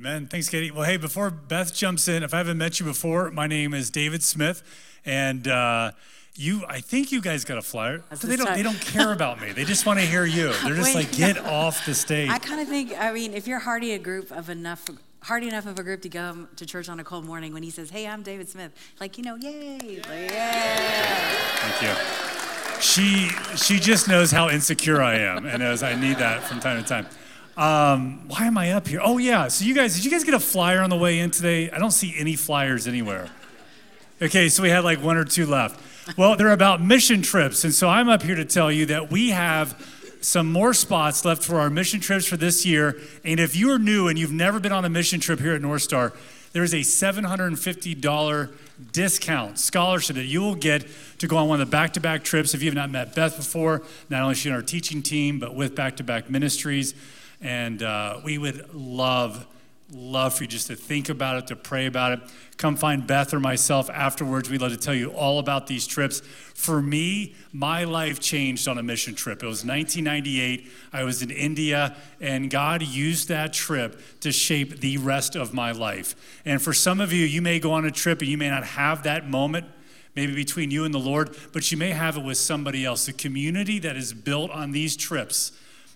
[0.00, 0.28] Amen.
[0.28, 0.70] Thanks, Katie.
[0.70, 3.90] Well, hey, before Beth jumps in, if I haven't met you before, my name is
[3.90, 4.62] David Smith,
[5.04, 5.90] and uh,
[6.36, 8.02] you, I think you guys got a flyer.
[8.14, 8.56] So they don't, start.
[8.56, 9.52] they don't care about me.
[9.52, 10.54] They just want to hear you.
[10.64, 12.30] They're just Wait, like, get off the stage.
[12.30, 14.86] I kind of think, I mean, if you're hardy a group of enough,
[15.20, 17.68] hardy enough of a group to go to church on a cold morning when he
[17.68, 21.18] says, hey, I'm David Smith, like, you know, yay, like, yeah.
[21.56, 22.80] Thank you.
[22.80, 26.82] She she just knows how insecure I am and knows I need that from time
[26.82, 27.06] to time.
[27.60, 29.00] Um, why am I up here?
[29.02, 29.48] Oh yeah.
[29.48, 31.70] So you guys, did you guys get a flyer on the way in today?
[31.70, 33.28] I don't see any flyers anywhere.
[34.22, 35.78] Okay, so we had like one or two left.
[36.16, 39.28] Well, they're about mission trips, and so I'm up here to tell you that we
[39.28, 39.76] have
[40.22, 42.96] some more spots left for our mission trips for this year.
[43.24, 45.60] And if you are new and you've never been on a mission trip here at
[45.60, 46.14] North Star,
[46.52, 48.52] there is a $750
[48.92, 50.86] discount scholarship that you will get
[51.18, 52.54] to go on one of the back to back trips.
[52.54, 55.38] If you have not met Beth before, not only is she on our teaching team,
[55.38, 56.94] but with back to back ministries.
[57.40, 59.46] And uh, we would love,
[59.92, 62.20] love for you just to think about it, to pray about it.
[62.58, 64.50] Come find Beth or myself afterwards.
[64.50, 66.20] We'd love to tell you all about these trips.
[66.20, 69.42] For me, my life changed on a mission trip.
[69.42, 70.70] It was 1998.
[70.92, 75.72] I was in India, and God used that trip to shape the rest of my
[75.72, 76.40] life.
[76.44, 78.64] And for some of you, you may go on a trip and you may not
[78.64, 79.66] have that moment
[80.16, 83.06] maybe between you and the Lord, but you may have it with somebody else.
[83.06, 85.52] The community that is built on these trips,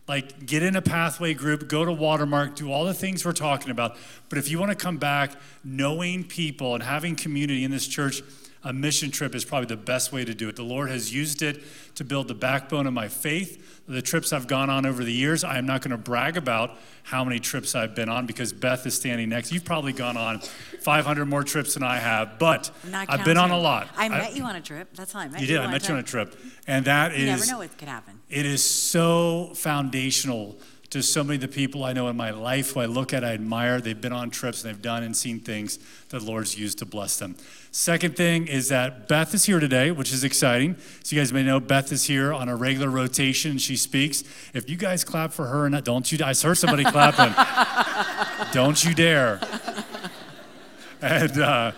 [0.06, 3.70] like get in a pathway group, go to Watermark, do all the things we're talking
[3.70, 3.96] about.
[4.28, 8.22] But if you want to come back knowing people and having community in this church,
[8.64, 10.56] a mission trip is probably the best way to do it.
[10.56, 11.62] The Lord has used it
[11.96, 13.82] to build the backbone of my faith.
[13.86, 16.78] The trips I've gone on over the years, I am not going to brag about
[17.02, 19.52] how many trips I've been on because Beth is standing next.
[19.52, 20.40] You've probably gone on
[20.80, 23.88] 500 more trips than I have, but I've been on a lot.
[23.96, 24.88] I met you on a trip.
[24.94, 25.52] That's how I met You you.
[25.58, 25.60] did.
[25.60, 26.34] I met you on a trip,
[26.66, 28.18] and that is You never know what could happen.
[28.30, 30.58] it is so foundational
[30.94, 33.24] to so many of the people I know in my life who I look at,
[33.24, 33.80] I admire.
[33.80, 35.76] They've been on trips and they've done and seen things
[36.10, 37.34] that the Lord's used to bless them.
[37.72, 40.76] Second thing is that Beth is here today, which is exciting.
[41.02, 43.58] So you guys may know Beth is here on a regular rotation.
[43.58, 44.22] She speaks.
[44.54, 46.18] If you guys clap for her, and don't you?
[46.24, 47.34] I heard somebody clapping.
[48.52, 49.40] don't you dare.
[51.02, 51.72] And uh,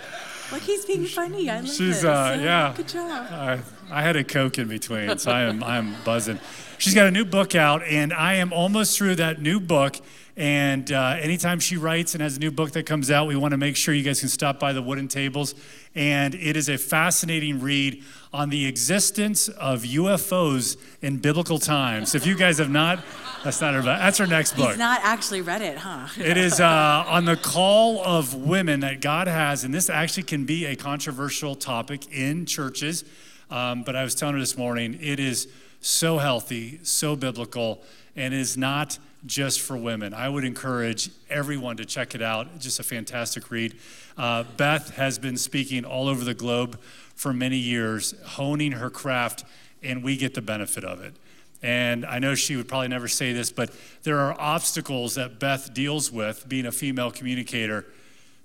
[0.53, 1.51] Look, he's being funny.
[1.51, 2.05] I love She's, this.
[2.05, 2.73] uh, yeah.
[2.77, 3.27] Good job.
[3.31, 3.59] I,
[3.91, 6.39] I had a Coke in between, so I am I'm buzzing.
[6.79, 9.97] She's got a new book out, and I am almost through that new book.
[10.37, 13.53] And uh, anytime she writes and has a new book that comes out, we want
[13.53, 15.55] to make sure you guys can stop by the wooden tables.
[15.95, 18.05] And it is a fascinating read
[18.35, 22.15] on the existence of UFOs in biblical times.
[22.15, 23.03] If you guys have not,
[23.45, 23.81] that's not her.
[23.81, 24.69] That's her next book.
[24.69, 26.09] He's not actually read it, huh?
[26.23, 30.45] It is uh, on the call of women that God has, and this actually can
[30.45, 33.05] be a controversial topic in churches.
[33.51, 35.49] Um, but I was telling her this morning, it is
[35.81, 37.83] so healthy, so biblical,
[38.15, 40.15] and is not just for women.
[40.15, 42.59] I would encourage everyone to check it out.
[42.59, 43.77] Just a fantastic read.
[44.17, 46.79] Uh, Beth has been speaking all over the globe
[47.15, 49.45] for many years, honing her craft,
[49.83, 51.15] and we get the benefit of it.
[51.63, 53.71] And I know she would probably never say this, but
[54.03, 57.87] there are obstacles that Beth deals with being a female communicator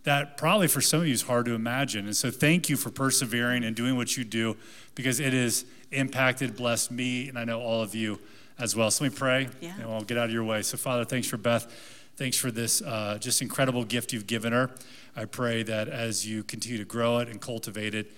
[0.04, 2.06] that probably for some of you is hard to imagine.
[2.06, 4.58] And so thank you for persevering and doing what you do
[4.96, 8.20] because it has impacted, blessed me, and I know all of you
[8.60, 8.92] as well.
[8.92, 9.74] So let me pray Yeah.
[9.80, 10.62] and we'll get out of your way.
[10.62, 11.72] So, Father, thanks for Beth.
[12.18, 14.70] Thanks for this uh, just incredible gift you've given her.
[15.16, 18.12] I pray that as you continue to grow it and cultivate it,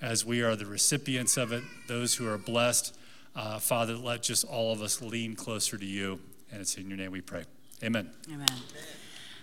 [0.00, 2.96] as we are the recipients of it, those who are blessed,
[3.36, 6.20] uh, Father, let just all of us lean closer to you.
[6.50, 7.44] And it's in your name we pray.
[7.82, 8.10] Amen.
[8.32, 8.46] Amen.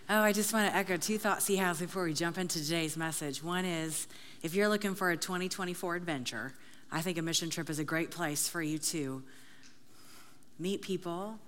[0.09, 2.97] Oh, I just want to echo two thoughts he has before we jump into today's
[2.97, 3.44] message.
[3.44, 4.08] One is
[4.41, 6.53] if you're looking for a 2024 adventure,
[6.91, 9.22] I think a mission trip is a great place for you to
[10.59, 11.40] meet people,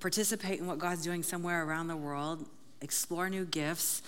[0.00, 2.46] participate in what God's doing somewhere around the world,
[2.80, 4.02] explore new gifts.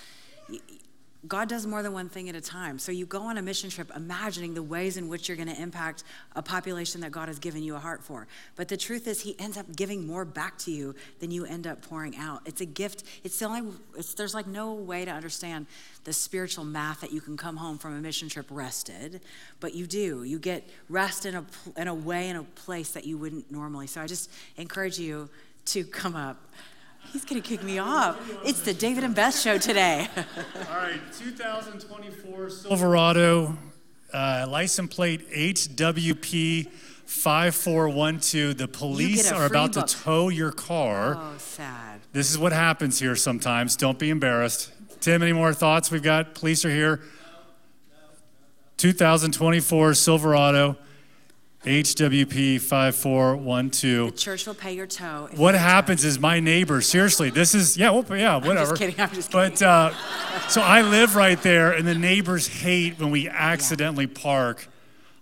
[1.27, 2.79] God does more than one thing at a time.
[2.79, 5.61] So you go on a mission trip imagining the ways in which you're going to
[5.61, 6.05] impact
[6.37, 8.27] a population that God has given you a heart for.
[8.57, 11.67] But the truth is, He ends up giving more back to you than you end
[11.67, 12.43] up pouring out.
[12.45, 13.05] It's a gift.
[13.23, 13.73] It's the only.
[13.97, 15.67] It's, there's like no way to understand
[16.05, 19.21] the spiritual math that you can come home from a mission trip rested,
[19.61, 20.25] but you do.
[20.25, 21.45] You get rest in a
[21.77, 23.87] in a way in a place that you wouldn't normally.
[23.87, 25.31] So I just encourage you
[25.67, 26.37] to come up.
[27.13, 28.19] He's going to kick me off.
[28.45, 30.09] It's the David and Beth show today.
[30.17, 33.57] All right, 2024 Silverado,
[34.13, 36.69] uh, license plate HWP
[37.07, 38.57] 5412.
[38.57, 39.87] The police are about book.
[39.87, 41.17] to tow your car.
[41.19, 42.01] oh, sad.
[42.13, 43.77] This is what happens here sometimes.
[43.77, 44.73] Don't be embarrassed.
[45.01, 45.91] Tim, any more thoughts?
[45.91, 47.01] We've got police are here.
[48.77, 50.77] 2024 Silverado.
[51.65, 54.11] HWP 5412.
[54.11, 55.29] The church will pay your tow.
[55.37, 58.61] What happens is my neighbor, seriously, this is, yeah, well, yeah, whatever.
[58.61, 59.93] I'm just kidding, I'm just But, uh,
[60.49, 64.69] so I live right there, and the neighbors hate when we accidentally park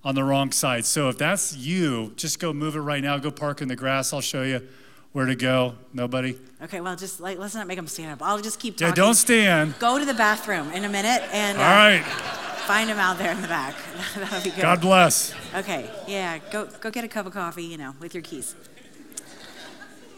[0.05, 0.85] on the wrong side.
[0.85, 3.19] So if that's you, just go move it right now.
[3.19, 4.13] Go park in the grass.
[4.13, 4.67] I'll show you
[5.13, 5.75] where to go.
[5.93, 6.37] Nobody?
[6.63, 8.23] Okay, well, just like let's not make them stand up.
[8.23, 9.79] I'll just keep Yeah, don't stand.
[9.79, 12.42] Go to the bathroom in a minute and uh, All right.
[12.63, 13.75] Find him out there in the back.
[14.17, 14.63] That'll be good.
[14.63, 15.35] God bless.
[15.55, 18.55] Okay, yeah, go go get a cup of coffee, you know, with your keys.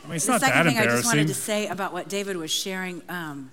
[0.04, 2.08] I mean, it's the not second that thing I just wanted to say about what
[2.08, 3.50] David was sharing um,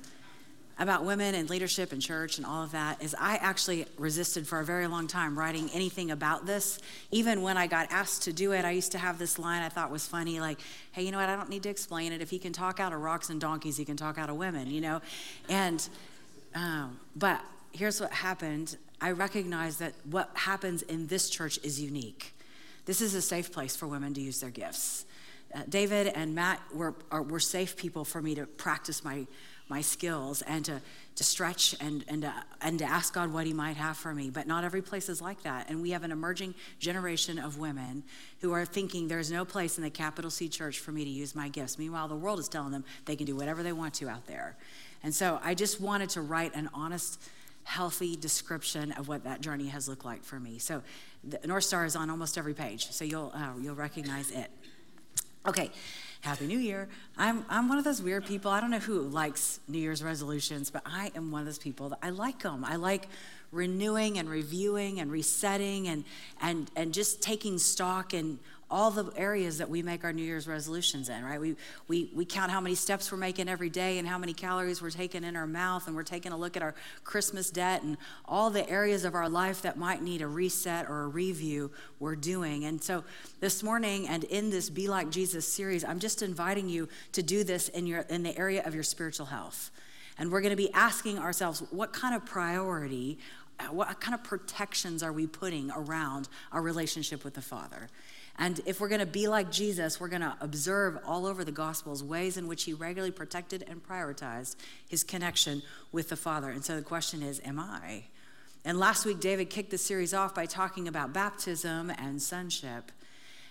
[0.77, 4.59] about women and leadership and church and all of that is I actually resisted for
[4.59, 6.79] a very long time writing anything about this.
[7.11, 9.69] Even when I got asked to do it, I used to have this line I
[9.69, 10.59] thought was funny, like,
[10.91, 11.29] "Hey, you know what?
[11.29, 12.21] I don't need to explain it.
[12.21, 14.67] If he can talk out of rocks and donkeys, he can talk out of women,"
[14.67, 15.01] you know,
[15.47, 15.87] and
[16.53, 17.39] um, but
[17.73, 18.77] here's what happened.
[18.99, 22.33] I recognize that what happens in this church is unique.
[22.85, 25.05] This is a safe place for women to use their gifts.
[25.53, 29.27] Uh, David and Matt were, are, were safe people for me to practice my,
[29.67, 30.81] my skills and to,
[31.15, 34.29] to stretch and, and, to, and to ask God what He might have for me.
[34.29, 35.69] But not every place is like that.
[35.69, 38.03] And we have an emerging generation of women
[38.39, 41.35] who are thinking there's no place in the capital C church for me to use
[41.35, 41.77] my gifts.
[41.77, 44.55] Meanwhile, the world is telling them they can do whatever they want to out there.
[45.03, 47.21] And so I just wanted to write an honest,
[47.63, 50.59] healthy description of what that journey has looked like for me.
[50.59, 50.81] So
[51.23, 54.49] the North Star is on almost every page, so you'll, uh, you'll recognize it.
[55.47, 55.71] Okay,
[56.21, 56.87] Happy New Year.
[57.17, 58.51] I'm, I'm one of those weird people.
[58.51, 61.89] I don't know who likes New Year's resolutions, but I am one of those people
[61.89, 62.63] that I like them.
[62.63, 63.07] I like
[63.51, 66.03] renewing and reviewing and resetting and,
[66.39, 68.37] and, and just taking stock in
[68.71, 71.39] all the areas that we make our New Year's resolutions in, right?
[71.39, 71.55] We,
[71.87, 74.89] we, we count how many steps we're making every day and how many calories we're
[74.89, 76.73] taking in our mouth, and we're taking a look at our
[77.03, 81.03] Christmas debt and all the areas of our life that might need a reset or
[81.03, 81.69] a review
[81.99, 82.63] we're doing.
[82.63, 83.03] And so
[83.41, 87.43] this morning and in this Be Like Jesus series, I'm just inviting you to do
[87.43, 89.69] this in, your, in the area of your spiritual health.
[90.17, 93.19] And we're going to be asking ourselves what kind of priority,
[93.59, 97.89] uh, what kind of protections are we putting around our relationship with the Father?
[98.37, 101.51] And if we're going to be like Jesus, we're going to observe all over the
[101.51, 104.55] Gospels ways in which he regularly protected and prioritized
[104.87, 105.61] his connection
[105.91, 106.49] with the Father.
[106.49, 108.05] And so the question is, am I?
[108.63, 112.91] And last week, David kicked the series off by talking about baptism and sonship.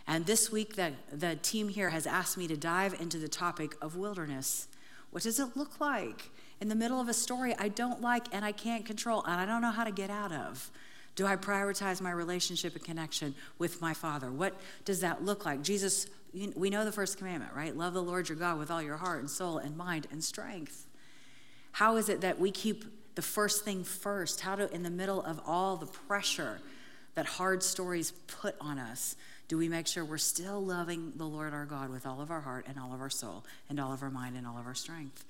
[0.06, 3.76] And this week, the, the team here has asked me to dive into the topic
[3.82, 4.68] of wilderness.
[5.10, 6.30] What does it look like
[6.60, 9.46] in the middle of a story I don't like and I can't control and I
[9.46, 10.70] don't know how to get out of?
[11.20, 14.32] Do I prioritize my relationship and connection with my Father?
[14.32, 15.60] What does that look like?
[15.60, 17.76] Jesus, we know the first commandment, right?
[17.76, 20.86] Love the Lord your God with all your heart and soul and mind and strength.
[21.72, 22.86] How is it that we keep
[23.16, 24.40] the first thing first?
[24.40, 26.58] How do, in the middle of all the pressure
[27.16, 29.14] that hard stories put on us,
[29.46, 32.40] do we make sure we're still loving the Lord our God with all of our
[32.40, 34.74] heart and all of our soul and all of our mind and all of our
[34.74, 35.22] strength?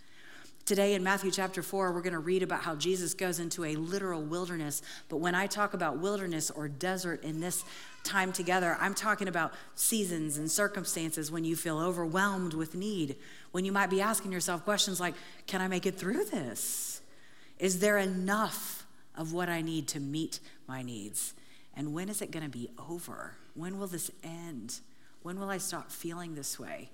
[0.71, 3.75] Today in Matthew chapter 4, we're going to read about how Jesus goes into a
[3.75, 4.83] literal wilderness.
[5.09, 7.65] But when I talk about wilderness or desert in this
[8.05, 13.17] time together, I'm talking about seasons and circumstances when you feel overwhelmed with need,
[13.51, 15.15] when you might be asking yourself questions like,
[15.49, 17.01] Can I make it through this?
[17.59, 18.87] Is there enough
[19.17, 20.39] of what I need to meet
[20.69, 21.35] my needs?
[21.75, 23.35] And when is it going to be over?
[23.55, 24.79] When will this end?
[25.25, 26.91] When will I stop feeling this way?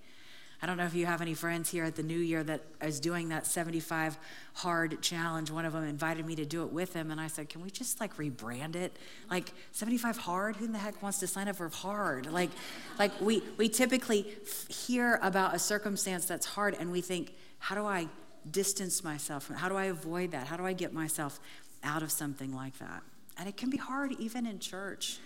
[0.62, 2.98] I don't know if you have any friends here at the new year that is
[2.98, 4.16] doing that 75
[4.54, 5.50] hard challenge.
[5.50, 7.70] One of them invited me to do it with him, and I said, Can we
[7.70, 8.96] just like rebrand it?
[9.30, 10.56] Like 75 hard?
[10.56, 12.32] Who in the heck wants to sign up for hard?
[12.32, 12.50] Like,
[12.98, 14.26] like we, we typically
[14.68, 18.08] hear about a circumstance that's hard, and we think, How do I
[18.50, 19.58] distance myself from it?
[19.58, 20.46] How do I avoid that?
[20.46, 21.38] How do I get myself
[21.84, 23.02] out of something like that?
[23.38, 25.18] And it can be hard even in church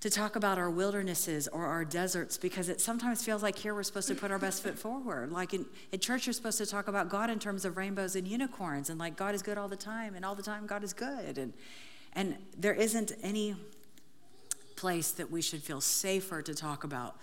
[0.00, 3.82] to talk about our wildernesses or our deserts because it sometimes feels like here we're
[3.82, 5.32] supposed to put our best foot forward.
[5.32, 8.26] Like in, in church, you're supposed to talk about God in terms of rainbows and
[8.26, 10.92] unicorns and like God is good all the time and all the time God is
[10.92, 11.36] good.
[11.36, 11.52] And,
[12.12, 13.56] and there isn't any
[14.76, 17.16] place that we should feel safer to talk about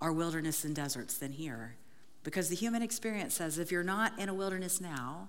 [0.00, 1.76] our wilderness and deserts than here.
[2.24, 5.28] Because the human experience says if you're not in a wilderness now,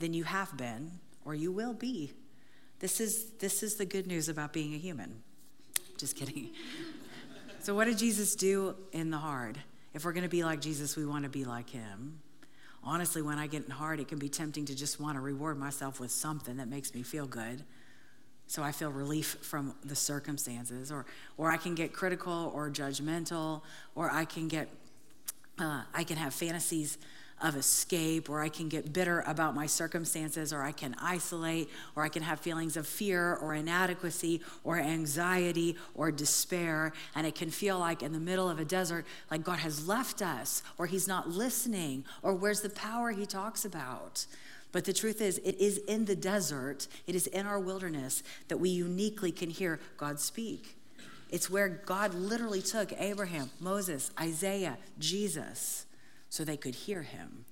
[0.00, 0.90] then you have been
[1.24, 2.12] or you will be.
[2.80, 5.22] This is, this is the good news about being a human.
[5.96, 6.50] Just kidding.
[7.60, 9.58] So, what did Jesus do in the hard?
[9.94, 12.20] If we're going to be like Jesus, we want to be like him.
[12.82, 15.58] Honestly, when I get in hard, it can be tempting to just want to reward
[15.58, 17.62] myself with something that makes me feel good.
[18.46, 21.06] So I feel relief from the circumstances, or,
[21.38, 23.62] or I can get critical or judgmental,
[23.94, 24.68] or I can get,
[25.58, 26.98] uh, I can have fantasies
[27.44, 32.02] of escape, or I can get bitter about my circumstances, or I can isolate, or
[32.02, 36.92] I can have feelings of fear or inadequacy or anxiety or despair.
[37.14, 40.22] And it can feel like in the middle of a desert, like God has left
[40.22, 44.24] us, or He's not listening, or where's the power He talks about?
[44.72, 48.56] But the truth is, it is in the desert, it is in our wilderness that
[48.56, 50.76] we uniquely can hear God speak.
[51.30, 55.84] It's where God literally took Abraham, Moses, Isaiah, Jesus,
[56.34, 57.44] so they could hear him.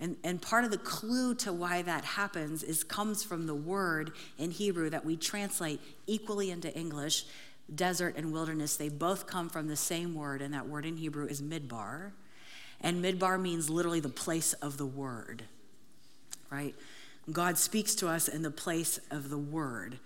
[0.00, 4.12] And, and part of the clue to why that happens is comes from the word
[4.38, 7.26] in Hebrew that we translate equally into English.
[7.74, 11.26] Desert and wilderness, they both come from the same word, and that word in Hebrew
[11.26, 12.12] is midbar.
[12.80, 15.44] And midbar means literally the place of the word
[16.50, 16.74] right?
[17.30, 19.98] God speaks to us in the place of the word.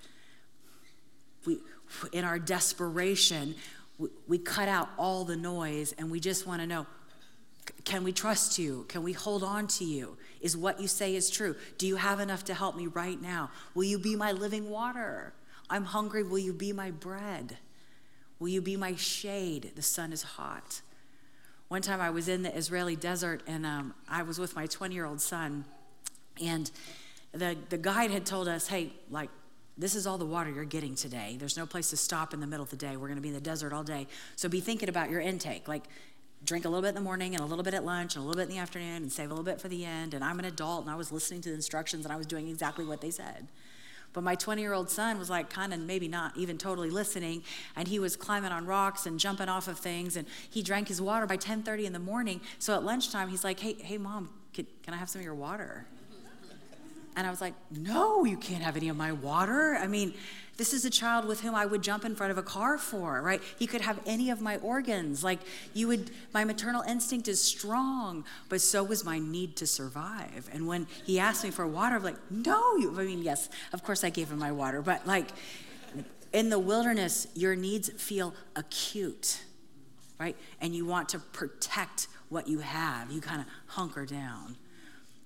[1.47, 1.59] We,
[2.13, 3.55] in our desperation,
[3.99, 6.87] we, we cut out all the noise and we just want to know
[7.85, 8.85] can we trust you?
[8.89, 10.17] Can we hold on to you?
[10.41, 11.55] Is what you say is true?
[11.79, 13.51] Do you have enough to help me right now?
[13.75, 15.33] Will you be my living water?
[15.71, 16.23] I'm hungry.
[16.23, 17.59] Will you be my bread?
[18.39, 19.73] Will you be my shade?
[19.77, 20.81] The sun is hot.
[21.69, 24.95] One time I was in the Israeli desert and um, I was with my 20
[24.95, 25.65] year old son
[26.43, 26.71] and
[27.33, 29.31] the, the guide had told us, hey, like,
[29.77, 31.37] this is all the water you're getting today.
[31.39, 32.97] There's no place to stop in the middle of the day.
[32.97, 34.07] We're going to be in the desert all day.
[34.37, 35.67] So be thinking about your intake.
[35.67, 35.85] Like,
[36.45, 38.27] drink a little bit in the morning and a little bit at lunch and a
[38.27, 40.15] little bit in the afternoon and save a little bit for the end.
[40.15, 42.49] And I'm an adult and I was listening to the instructions and I was doing
[42.49, 43.49] exactly what they said.
[44.13, 47.43] But my 20 year old son was like kind of maybe not even totally listening.
[47.77, 50.17] And he was climbing on rocks and jumping off of things.
[50.17, 52.41] And he drank his water by 10:30 in the morning.
[52.59, 55.35] So at lunchtime, he's like, hey, hey, mom, can, can I have some of your
[55.35, 55.87] water?
[57.17, 59.77] And I was like, no, you can't have any of my water.
[59.81, 60.15] I mean,
[60.57, 63.21] this is a child with whom I would jump in front of a car for,
[63.21, 63.41] right?
[63.59, 65.25] He could have any of my organs.
[65.25, 65.41] Like,
[65.73, 70.49] you would, my maternal instinct is strong, but so was my need to survive.
[70.53, 73.83] And when he asked me for water, I'm like, no, you, I mean, yes, of
[73.83, 75.31] course I gave him my water, but like,
[76.33, 79.43] in the wilderness, your needs feel acute,
[80.19, 80.37] right?
[80.61, 83.13] And you want to protect what you have.
[83.13, 84.57] You kind of hunker down.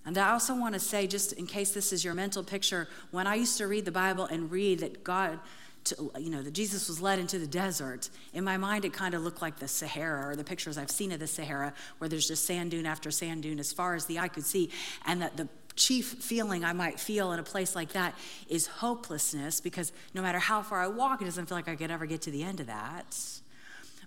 [0.07, 3.26] And I also want to say, just in case this is your mental picture, when
[3.26, 5.38] I used to read the Bible and read that God,
[5.85, 9.14] to, you know, that Jesus was led into the desert, in my mind it kind
[9.14, 12.28] of looked like the Sahara or the pictures I've seen of the Sahara, where there's
[12.28, 14.71] just sand dune after sand dune as far as the eye could see,
[15.05, 18.14] and that the chief feeling I might feel in a place like that
[18.49, 21.90] is hopelessness because no matter how far I walk, it doesn't feel like I could
[21.90, 23.17] ever get to the end of that.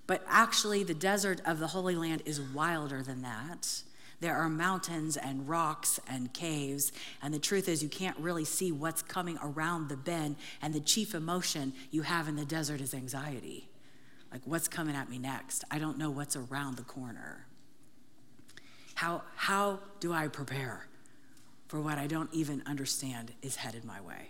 [0.05, 3.83] But actually, the desert of the Holy Land is wilder than that.
[4.21, 6.91] There are mountains and rocks and caves.
[7.21, 10.37] And the truth is, you can't really see what's coming around the bend.
[10.61, 13.67] And the chief emotion you have in the desert is anxiety.
[14.31, 15.63] Like, what's coming at me next?
[15.69, 17.47] I don't know what's around the corner.
[18.93, 20.87] How, how do I prepare
[21.67, 24.29] for what I don't even understand is headed my way?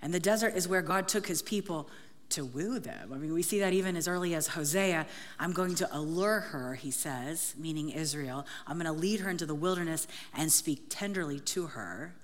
[0.00, 1.88] And the desert is where God took his people
[2.34, 3.12] to woo them.
[3.12, 5.06] I mean, we see that even as early as Hosea.
[5.38, 8.46] I'm going to allure her, he says, meaning Israel.
[8.66, 12.14] I'm going to lead her into the wilderness and speak tenderly to her.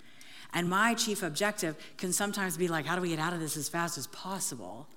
[0.53, 3.57] And my chief objective can sometimes be like, how do we get out of this
[3.57, 4.89] as fast as possible?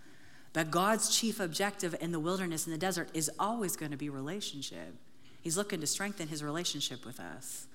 [0.51, 4.09] But God's chief objective in the wilderness, in the desert, is always going to be
[4.09, 4.95] relationship.
[5.41, 7.67] He's looking to strengthen his relationship with us.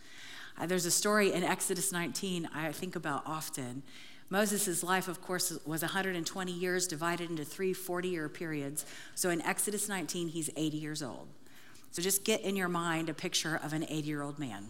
[0.59, 3.83] Uh, there's a story in Exodus 19 I think about often.
[4.31, 8.85] Moses' life, of course, was 120 years divided into three 40 year periods.
[9.15, 11.29] So in Exodus 19, he's 80 years old.
[11.91, 14.69] So just get in your mind a picture of an 80 year old man.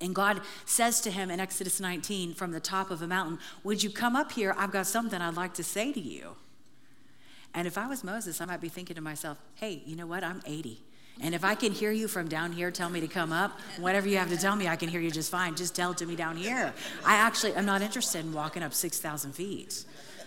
[0.00, 3.82] And God says to him in Exodus 19 from the top of a mountain, Would
[3.82, 4.54] you come up here?
[4.58, 6.36] I've got something I'd like to say to you.
[7.54, 10.24] And if I was Moses, I might be thinking to myself, Hey, you know what?
[10.24, 10.80] I'm 80.
[11.20, 13.58] And if I can hear you from down here, tell me to come up.
[13.78, 15.54] Whatever you have to tell me, I can hear you just fine.
[15.54, 16.72] Just tell it to me down here.
[17.04, 19.84] I actually am not interested in walking up 6,000 feet,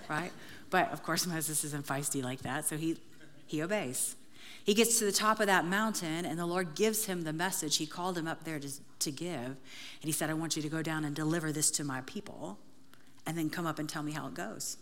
[0.09, 0.31] right?
[0.69, 2.97] But of course, Moses isn't feisty like that, so he,
[3.45, 4.15] he obeys.
[4.63, 7.77] He gets to the top of that mountain, and the Lord gives him the message
[7.77, 9.45] he called him up there to, to give.
[9.45, 9.57] And
[10.03, 12.57] he said, I want you to go down and deliver this to my people,
[13.27, 14.77] and then come up and tell me how it goes.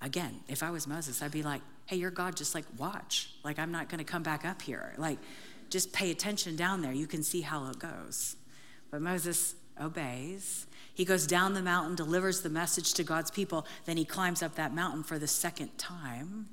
[0.00, 3.30] Again, if I was Moses, I'd be like, hey, your God, just like watch.
[3.42, 4.94] Like, I'm not going to come back up here.
[4.96, 5.18] Like,
[5.70, 6.92] just pay attention down there.
[6.92, 8.36] You can see how it goes.
[8.90, 10.66] But Moses obeys.
[10.94, 13.66] He goes down the mountain, delivers the message to God's people.
[13.84, 16.48] Then he climbs up that mountain for the second time,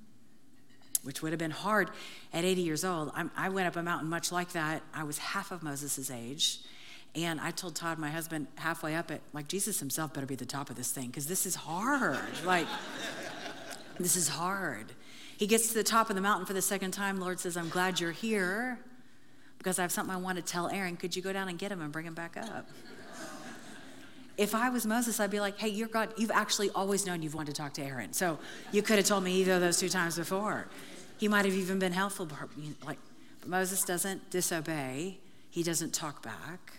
[1.04, 1.90] which would have been hard
[2.34, 3.12] at 80 years old.
[3.16, 4.84] I'm, i went up a mountain much like that.
[4.94, 6.60] I was half of Moses' age.
[7.16, 10.46] And I told Todd, my husband, halfway up it, like, Jesus himself better be the
[10.46, 12.20] top of this thing because this is hard.
[12.46, 12.68] like,
[14.00, 14.94] this is hard.
[15.38, 17.20] He gets to the top of the mountain for the second time.
[17.20, 18.80] Lord says, I'm glad you're here.
[19.58, 20.96] because I have something I want to tell Aaron.
[20.96, 22.68] Could you go down and get him and bring him back up?
[24.38, 27.36] if I was Moses, I'd be like, hey, you're God, you've actually always known you've
[27.36, 28.14] wanted to talk to Aaron.
[28.14, 28.38] So
[28.72, 30.68] you could have told me either of those two times before.
[31.18, 32.28] He might have even been helpful.
[32.86, 33.00] Like
[33.46, 36.74] Moses doesn't disobey, he doesn't talk back.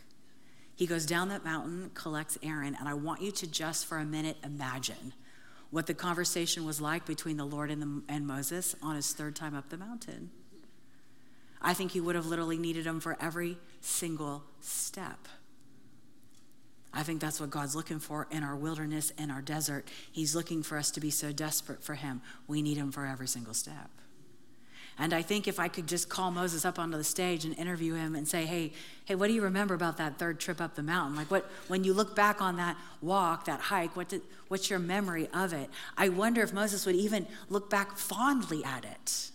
[0.75, 4.05] He goes down that mountain, collects Aaron, and I want you to just for a
[4.05, 5.15] minute imagine
[5.71, 9.37] what the conversation was like between the Lord and, the, and Moses on his third
[9.37, 10.31] time up the mountain.
[11.61, 15.29] I think he would have literally needed him for every single step.
[16.97, 19.87] I think that's what God's looking for in our wilderness, in our desert.
[20.11, 22.23] He's looking for us to be so desperate for Him.
[22.49, 23.91] We need Him for every single step.
[24.99, 27.95] And I think if I could just call Moses up onto the stage and interview
[27.95, 28.73] him and say, hey,
[29.05, 31.17] hey, what do you remember about that third trip up the mountain?
[31.17, 34.79] Like, what, when you look back on that walk, that hike, what did, what's your
[34.79, 35.69] memory of it?
[35.99, 39.31] I wonder if Moses would even look back fondly at it.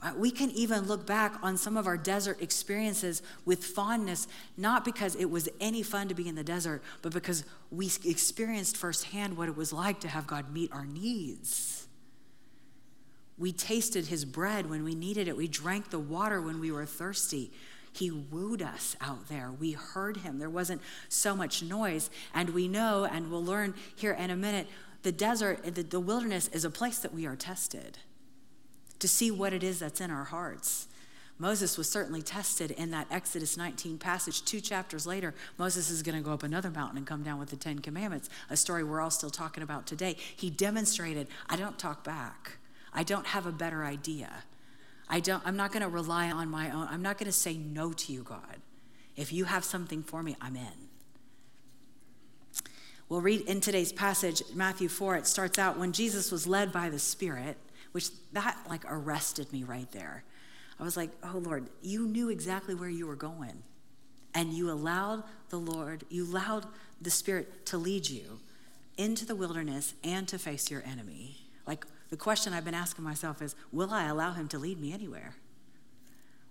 [0.00, 4.84] Uh, we can even look back on some of our desert experiences with fondness, not
[4.84, 9.36] because it was any fun to be in the desert, but because we experienced firsthand
[9.36, 11.87] what it was like to have God meet our needs.
[13.38, 16.86] We tasted his bread when we needed it, we drank the water when we were
[16.86, 17.52] thirsty.
[17.92, 19.50] He wooed us out there.
[19.50, 20.38] We heard him.
[20.38, 22.10] There wasn't so much noise.
[22.34, 24.68] And we know, and we'll learn here in a minute,
[25.02, 27.98] the desert, the, the wilderness is a place that we are tested
[28.98, 30.88] to see what it is that's in our hearts.
[31.38, 34.44] Moses was certainly tested in that Exodus 19 passage.
[34.44, 37.50] Two chapters later, Moses is going to go up another mountain and come down with
[37.50, 40.16] the Ten Commandments, a story we're all still talking about today.
[40.36, 42.58] He demonstrated, I don't talk back.
[42.98, 44.28] I don't have a better idea.
[45.08, 46.88] I don't, I'm not going to rely on my own.
[46.90, 48.56] I'm not going to say no to you, God.
[49.14, 50.88] If you have something for me, I'm in.
[53.08, 56.90] We'll read in today's passage, Matthew 4, it starts out when Jesus was led by
[56.90, 57.56] the Spirit
[57.92, 60.24] which that like arrested me right there.
[60.80, 63.62] I was like, oh Lord, you knew exactly where you were going.
[64.34, 66.66] And you allowed the Lord, you allowed
[67.00, 68.40] the Spirit to lead you
[68.96, 71.36] into the wilderness and to face your enemy.
[71.64, 74.92] Like the question I've been asking myself is will I allow him to lead me
[74.92, 75.34] anywhere?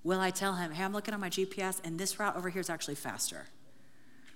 [0.04, 2.62] Will I tell him, hey, I'm looking at my GPS and this route over here
[2.62, 3.48] is actually faster?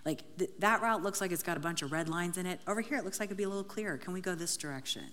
[0.03, 2.59] Like th- that route looks like it's got a bunch of red lines in it.
[2.67, 3.97] Over here, it looks like it'd be a little clearer.
[3.97, 5.03] Can we go this direction?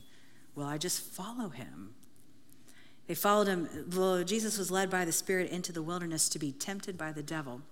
[0.55, 1.95] Will I just follow him?
[3.07, 3.69] They followed him.
[3.95, 7.23] Well, Jesus was led by the Spirit into the wilderness to be tempted by the
[7.23, 7.63] devil.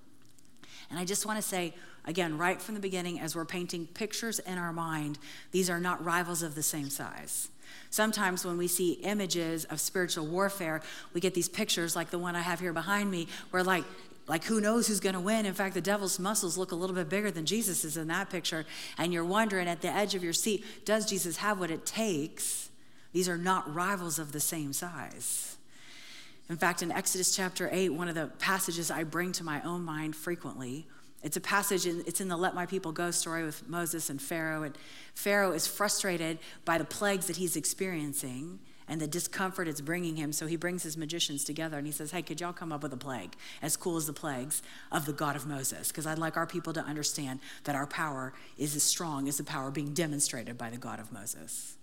[0.90, 4.38] And I just want to say, again, right from the beginning, as we're painting pictures
[4.38, 5.18] in our mind,
[5.50, 7.48] these are not rivals of the same size.
[7.90, 12.36] Sometimes when we see images of spiritual warfare, we get these pictures like the one
[12.36, 13.84] I have here behind me, where like
[14.28, 16.96] like who knows who's going to win in fact the devil's muscles look a little
[16.96, 18.66] bit bigger than jesus is in that picture
[18.98, 22.66] and you're wondering at the edge of your seat does jesus have what it takes
[23.16, 25.56] these are not rivals of the same size.
[26.50, 29.82] In fact, in Exodus chapter 8, one of the passages I bring to my own
[29.86, 30.86] mind frequently,
[31.26, 34.22] it's a passage, in, it's in the Let My People Go story with Moses and
[34.22, 34.62] Pharaoh.
[34.62, 34.78] And
[35.12, 40.32] Pharaoh is frustrated by the plagues that he's experiencing and the discomfort it's bringing him.
[40.32, 42.92] So he brings his magicians together and he says, Hey, could y'all come up with
[42.92, 44.62] a plague as cool as the plagues
[44.92, 45.88] of the God of Moses?
[45.88, 49.42] Because I'd like our people to understand that our power is as strong as the
[49.42, 51.74] power being demonstrated by the God of Moses.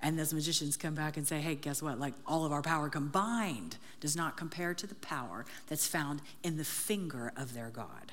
[0.00, 2.00] And those magicians come back and say, hey, guess what?
[2.00, 6.56] Like all of our power combined does not compare to the power that's found in
[6.56, 8.12] the finger of their God.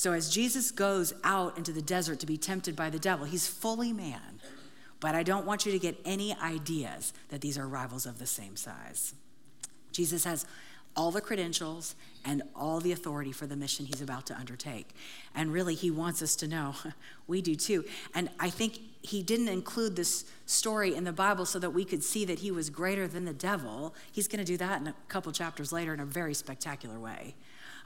[0.00, 3.46] So as Jesus goes out into the desert to be tempted by the devil, he's
[3.46, 4.40] fully man.
[4.98, 8.24] But I don't want you to get any ideas that these are rivals of the
[8.24, 9.12] same size.
[9.92, 10.46] Jesus has
[10.96, 14.88] all the credentials and all the authority for the mission he's about to undertake.
[15.34, 16.76] And really, he wants us to know.
[17.26, 17.84] we do too.
[18.14, 22.02] And I think he didn't include this story in the Bible so that we could
[22.02, 23.94] see that he was greater than the devil.
[24.10, 27.34] He's going to do that in a couple chapters later in a very spectacular way.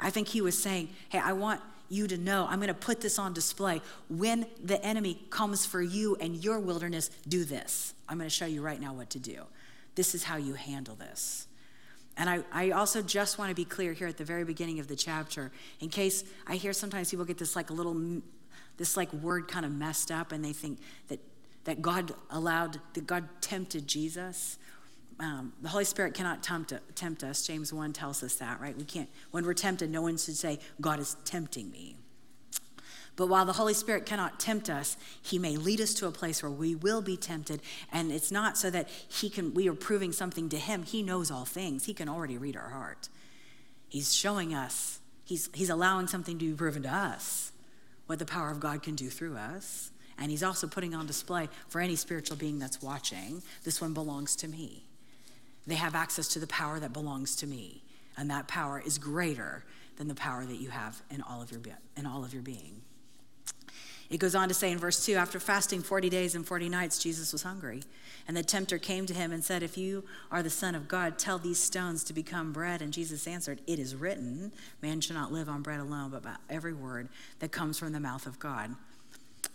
[0.01, 3.01] I think he was saying, Hey, I want you to know, I'm going to put
[3.01, 3.81] this on display.
[4.09, 7.95] When the enemy comes for you and your wilderness, do this.
[8.09, 9.43] I'm going to show you right now what to do.
[9.95, 11.47] This is how you handle this.
[12.17, 14.89] And I, I also just want to be clear here at the very beginning of
[14.89, 18.21] the chapter, in case I hear sometimes people get this like a little,
[18.77, 20.79] this like word kind of messed up and they think
[21.09, 21.19] that,
[21.65, 24.59] that God allowed, that God tempted Jesus.
[25.21, 27.47] Um, the Holy Spirit cannot tempt, tempt us.
[27.47, 28.77] James 1 tells us that, right?
[28.77, 31.97] We can't, when we're tempted, no one should say, God is tempting me.
[33.17, 36.43] But while the Holy Spirit cannot tempt us, He may lead us to a place
[36.43, 37.63] where we will be tempted.
[37.93, 40.83] And it's not so that He can, we are proving something to Him.
[40.83, 43.09] He knows all things, He can already read our heart.
[43.89, 47.53] He's showing us, He's, he's allowing something to be proven to us,
[48.07, 49.93] what the power of God can do through us.
[50.19, 54.35] And He's also putting on display for any spiritual being that's watching this one belongs
[54.37, 54.85] to me.
[55.67, 57.83] They have access to the power that belongs to me.
[58.17, 59.65] And that power is greater
[59.97, 61.61] than the power that you have in all of your,
[61.97, 62.83] in all of your being.
[64.11, 66.99] It goes on to say in verse 2 after fasting 40 days and 40 nights,
[66.99, 67.83] Jesus was hungry.
[68.29, 71.19] And the tempter came to him and said, If you are the Son of God,
[71.19, 72.83] tell these stones to become bread.
[72.83, 76.37] And Jesus answered, It is written, Man shall not live on bread alone, but by
[76.51, 78.75] every word that comes from the mouth of God.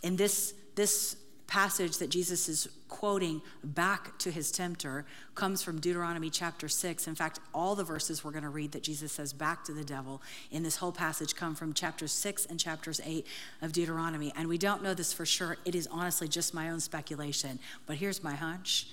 [0.02, 1.16] In this, this
[1.50, 7.08] passage that Jesus is quoting back to his tempter comes from Deuteronomy chapter 6.
[7.08, 9.84] In fact, all the verses we're going to read that Jesus says back to the
[9.84, 13.26] devil in this whole passage come from chapter 6 and chapters 8
[13.62, 14.32] of Deuteronomy.
[14.38, 15.58] And we don't know this for sure.
[15.66, 17.60] It is honestly just my own speculation.
[17.88, 18.88] But here's my hunch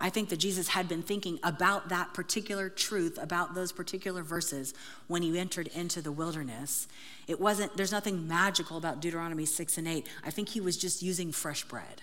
[0.00, 4.72] I think that Jesus had been thinking about that particular truth, about those particular verses
[5.08, 6.88] when he entered into the wilderness.
[7.28, 10.06] It wasn't, there's nothing magical about Deuteronomy 6 and 8.
[10.24, 12.00] I think he was just using fresh bread.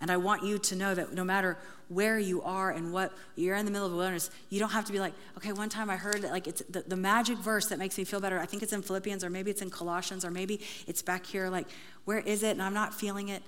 [0.00, 1.56] And I want you to know that no matter
[1.88, 4.84] where you are and what you're in the middle of the wilderness, you don't have
[4.84, 7.66] to be like, okay, one time I heard that like it's the, the magic verse
[7.68, 8.38] that makes me feel better.
[8.38, 11.48] I think it's in Philippians or maybe it's in Colossians or maybe it's back here.
[11.48, 11.68] Like,
[12.04, 12.50] where is it?
[12.50, 13.42] And I'm not feeling it.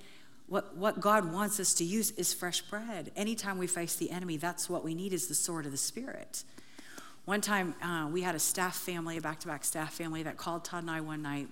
[0.47, 3.11] What, what God wants us to use is fresh bread.
[3.15, 6.43] Anytime we face the enemy, that's what we need is the sword of the Spirit.
[7.25, 10.37] One time, uh, we had a staff family, a back to back staff family, that
[10.37, 11.49] called Todd and I one night.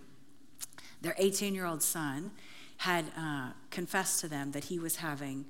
[1.01, 2.31] Their 18 year old son
[2.77, 5.45] had uh, confessed to them that he was having,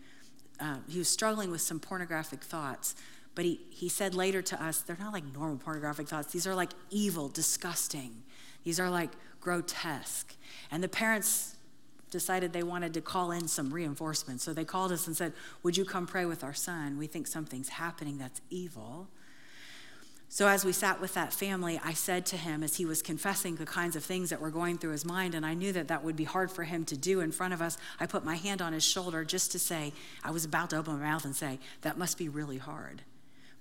[0.60, 2.96] uh, he was struggling with some pornographic thoughts.
[3.36, 6.32] But he, he said later to us, they're not like normal pornographic thoughts.
[6.34, 8.24] These are like evil, disgusting.
[8.64, 10.34] These are like grotesque.
[10.72, 11.55] And the parents
[12.16, 14.42] decided they wanted to call in some reinforcements.
[14.46, 16.98] So they called us and said, Would you come pray with our son?
[16.98, 19.10] We think something's happening that's evil.
[20.30, 23.58] So, as we sat with that family, I said to him as he was confessing
[23.58, 26.06] the kinds of things that were going through his mind, and I knew that that
[26.06, 28.62] would be hard for him to do in front of us, I put my hand
[28.62, 29.92] on his shoulder just to say,
[30.24, 33.02] I was about to open my mouth and say, That must be really hard.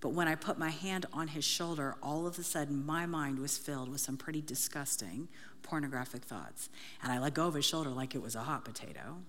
[0.05, 3.39] But when I put my hand on his shoulder, all of a sudden my mind
[3.39, 5.29] was filled with some pretty disgusting
[5.63, 6.69] pornographic thoughts.
[7.03, 9.23] And I let go of his shoulder like it was a hot potato.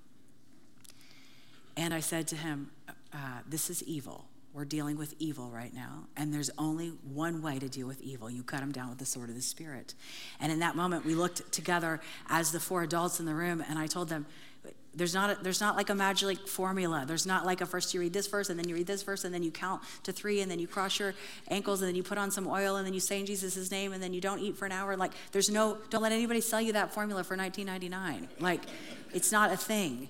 [1.78, 2.72] And I said to him,
[3.14, 4.26] uh, This is evil.
[4.52, 8.30] We're dealing with evil right now, and there's only one way to deal with evil.
[8.30, 9.94] You cut him down with the sword of the Spirit.
[10.42, 13.80] And in that moment, we looked together as the four adults in the room, and
[13.80, 14.26] I told them,
[14.96, 17.04] there's not, a, there's not like a magic formula.
[17.06, 19.26] There's not like a first you read this verse and then you read this verse
[19.26, 21.14] and then you count to three and then you cross your
[21.50, 23.94] ankles and then you put on some oil and then you say in Jesus' name
[23.94, 24.96] and then you don't eat for an hour.
[24.96, 28.30] Like there's no, don't let anybody sell you that formula for 1999.
[28.40, 28.62] Like
[29.14, 30.10] it's not a thing.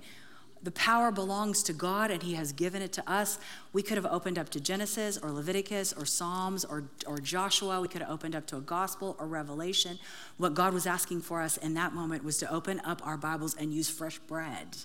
[0.65, 3.37] The power belongs to God and He has given it to us.
[3.71, 7.79] We could have opened up to Genesis or Leviticus or Psalms or, or Joshua.
[7.79, 9.99] We could have opened up to a gospel or Revelation.
[10.37, 13.55] What God was asking for us in that moment was to open up our Bibles
[13.55, 14.75] and use fresh bread.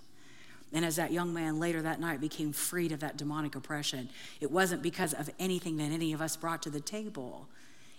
[0.71, 4.51] And as that young man later that night became freed of that demonic oppression, it
[4.51, 7.49] wasn't because of anything that any of us brought to the table.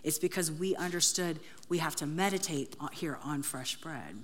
[0.04, 4.18] It's because we understood we have to meditate here on fresh bread.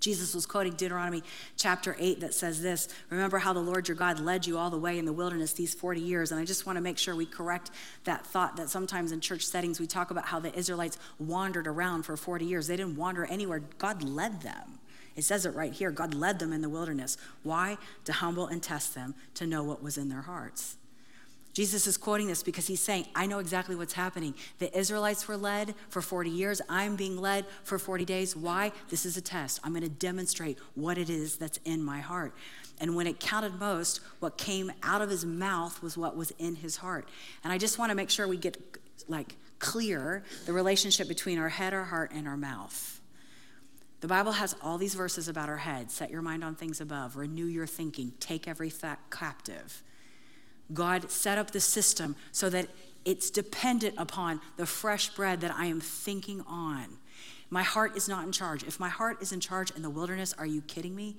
[0.00, 1.22] Jesus was quoting Deuteronomy
[1.56, 4.78] chapter 8 that says this Remember how the Lord your God led you all the
[4.78, 6.32] way in the wilderness these 40 years.
[6.32, 7.70] And I just want to make sure we correct
[8.04, 12.04] that thought that sometimes in church settings we talk about how the Israelites wandered around
[12.04, 12.66] for 40 years.
[12.66, 14.78] They didn't wander anywhere, God led them.
[15.16, 17.16] It says it right here God led them in the wilderness.
[17.42, 17.76] Why?
[18.04, 20.77] To humble and test them, to know what was in their hearts.
[21.58, 24.32] Jesus is quoting this because he's saying, I know exactly what's happening.
[24.60, 26.62] The Israelites were led for 40 years.
[26.68, 28.36] I'm being led for 40 days.
[28.36, 28.70] Why?
[28.90, 29.58] This is a test.
[29.64, 32.32] I'm going to demonstrate what it is that's in my heart.
[32.80, 36.54] And when it counted most, what came out of his mouth was what was in
[36.54, 37.08] his heart.
[37.42, 38.56] And I just want to make sure we get
[39.08, 43.00] like clear the relationship between our head, our heart, and our mouth.
[44.00, 45.90] The Bible has all these verses about our head.
[45.90, 49.82] Set your mind on things above, renew your thinking, take every thought captive.
[50.72, 52.68] God set up the system so that
[53.04, 56.98] it's dependent upon the fresh bread that I am thinking on.
[57.50, 58.62] My heart is not in charge.
[58.64, 61.16] If my heart is in charge in the wilderness, are you kidding me?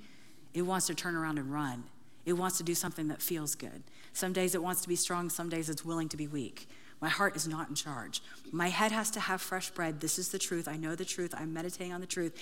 [0.53, 1.85] It wants to turn around and run.
[2.25, 3.83] It wants to do something that feels good.
[4.13, 6.67] Some days it wants to be strong, some days it's willing to be weak.
[7.01, 8.21] My heart is not in charge.
[8.51, 10.01] My head has to have fresh bread.
[10.01, 10.67] This is the truth.
[10.67, 11.33] I know the truth.
[11.35, 12.35] I'm meditating on the truth.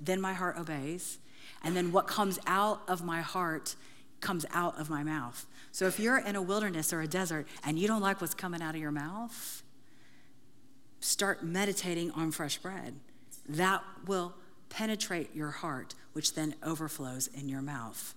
[0.00, 1.18] Then my heart obeys.
[1.64, 3.74] And then what comes out of my heart
[4.22, 5.46] comes out of my mouth.
[5.72, 8.62] So if you're in a wilderness or a desert and you don't like what's coming
[8.62, 9.62] out of your mouth,
[11.00, 12.94] start meditating on fresh bread.
[13.48, 14.34] That will
[14.70, 18.14] penetrate your heart, which then overflows in your mouth.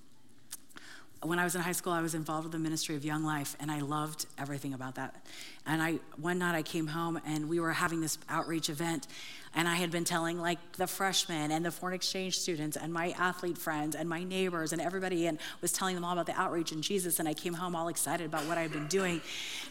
[1.24, 3.56] When I was in high school, I was involved with the ministry of Young Life,
[3.60, 5.26] and I loved everything about that.
[5.65, 9.08] And I one night I came home and we were having this outreach event,
[9.56, 13.12] And I had been telling like the freshmen and the foreign exchange students and my
[13.18, 16.74] athlete friends and my neighbors and everybody and was telling them all about the outreach
[16.74, 17.20] in Jesus.
[17.20, 19.22] And I came home all excited about what I'd been doing.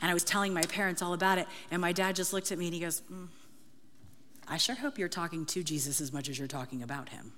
[0.01, 1.47] And I was telling my parents all about it.
[1.71, 3.29] And my dad just looked at me and he goes, mm,
[4.49, 7.33] I sure hope you're talking to Jesus as much as you're talking about him.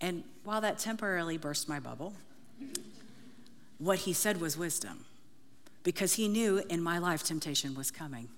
[0.00, 2.14] And while that temporarily burst my bubble,
[3.78, 5.04] what he said was wisdom
[5.82, 8.28] because he knew in my life temptation was coming.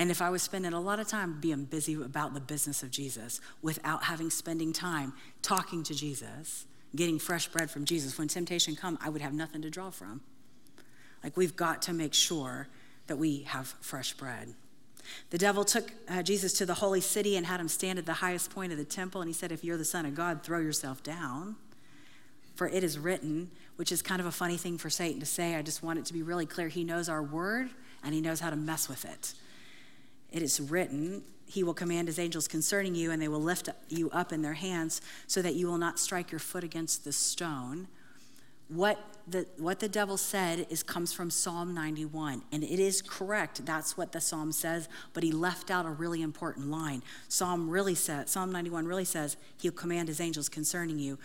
[0.00, 2.90] And if I was spending a lot of time being busy about the business of
[2.90, 6.64] Jesus without having spending time talking to Jesus,
[6.96, 10.22] getting fresh bread from Jesus, when temptation come, I would have nothing to draw from.
[11.22, 12.68] Like we've got to make sure
[13.08, 14.54] that we have fresh bread.
[15.28, 18.14] The devil took uh, Jesus to the holy city and had him stand at the
[18.14, 20.60] highest point of the temple, and he said, If you're the Son of God, throw
[20.60, 21.56] yourself down.
[22.54, 25.56] For it is written, which is kind of a funny thing for Satan to say.
[25.56, 26.68] I just want it to be really clear.
[26.68, 27.68] He knows our word
[28.02, 29.34] and he knows how to mess with it.
[30.32, 34.10] It is written, He will command His angels concerning you, and they will lift you
[34.10, 37.88] up in their hands so that you will not strike your foot against the stone.
[38.68, 43.66] What the, what the devil said is comes from Psalm 91, and it is correct.
[43.66, 47.02] That's what the psalm says, but he left out a really important line.
[47.28, 51.18] Psalm really says, Psalm 91 really says, He'll command His angels concerning you.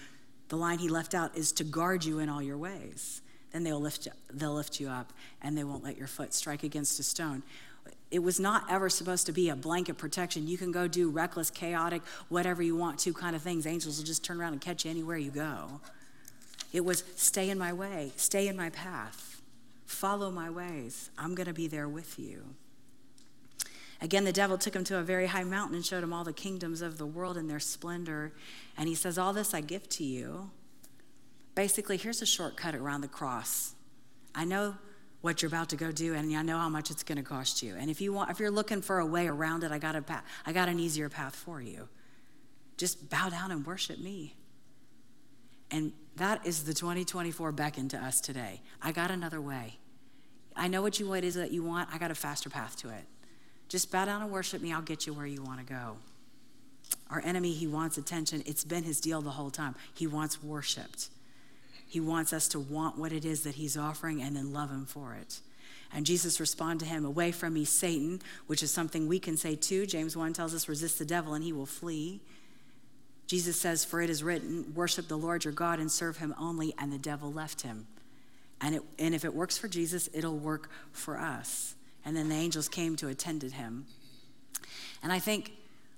[0.50, 3.22] The line he left out is to guard you in all your ways.
[3.52, 7.00] Then they'll lift, they'll lift you up, and they won't let your foot strike against
[7.00, 7.41] a stone
[8.12, 10.48] it was not ever supposed to be a blanket protection.
[10.48, 13.65] You can go do reckless, chaotic, whatever you want to kind of things.
[13.65, 15.82] Angels will just turn around and catch you anywhere you go.
[16.72, 19.41] It was stay in my way, stay in my path,
[19.86, 21.10] follow my ways.
[21.18, 22.56] I'm going to be there with you.
[24.02, 26.34] Again, the devil took him to a very high mountain and showed him all the
[26.34, 28.34] kingdoms of the world and their splendor.
[28.78, 30.52] And he says, All this I give to you.
[31.56, 33.74] Basically, here's a shortcut around the cross.
[34.36, 34.76] I know
[35.21, 37.63] what you're about to go do, and I know how much it's going to cost
[37.63, 37.75] you.
[37.75, 40.01] And if you want, if you're looking for a way around it, I got a
[40.01, 41.88] path, I got an easier path for you.
[42.78, 44.36] Just bow down and worship me.
[45.71, 48.62] And that is the 2024 beckon to us today.
[48.82, 49.80] I got another way.
[50.56, 51.89] I know what you what is that you want.
[51.91, 53.04] I got a faster path to it.
[53.67, 54.71] Just bow down and worship me.
[54.71, 55.97] I'll get you where you want to go.
[57.10, 58.43] Our enemy, he wants attention.
[58.45, 59.75] It's been his deal the whole time.
[59.93, 61.10] He wants worshiped.
[61.88, 64.86] He wants us to want what it is that he's offering and then love him
[64.86, 65.39] for it.
[65.93, 69.56] And Jesus responded to him, Away from me, Satan, which is something we can say
[69.56, 69.86] too.
[69.86, 72.21] James 1 tells us, Resist the devil and he will flee.
[73.28, 76.74] Jesus says, For it is written, Worship the Lord your God and serve him only,
[76.78, 77.88] and the devil left him.
[78.62, 81.76] And, it, and if it works for Jesus, it'll work for us.
[82.04, 83.86] And then the angels came to attend him.
[85.02, 85.54] And I think,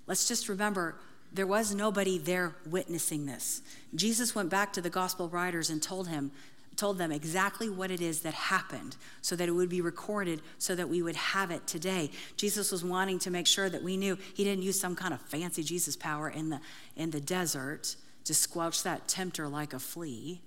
[0.05, 0.95] let's just remember
[1.31, 3.61] there was nobody there witnessing this.
[3.93, 6.31] Jesus went back to the gospel writers and told him
[6.77, 10.75] told them exactly what it is that happened so that it would be recorded so
[10.75, 12.11] that we would have it today.
[12.37, 15.19] Jesus was wanting to make sure that we knew he didn't use some kind of
[15.21, 16.61] fancy Jesus power in the
[16.95, 20.41] in the desert to squelch that tempter like a flea.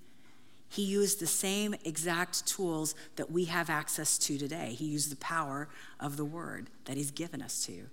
[0.68, 4.76] He used the same exact tools that we have access to today.
[4.78, 7.86] He used the power of the word that he's given us to.